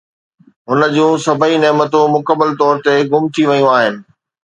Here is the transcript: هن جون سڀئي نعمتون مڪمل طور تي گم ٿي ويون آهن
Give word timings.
هن 0.69 0.79
جون 0.95 1.13
سڀئي 1.25 1.55
نعمتون 1.63 2.05
مڪمل 2.15 2.49
طور 2.59 2.75
تي 2.83 2.93
گم 3.11 3.23
ٿي 3.33 3.43
ويون 3.49 3.69
آهن 3.77 3.95